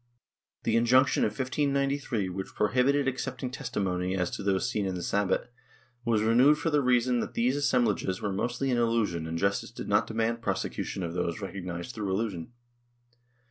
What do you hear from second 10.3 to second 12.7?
prosecution of those recognized through illusion.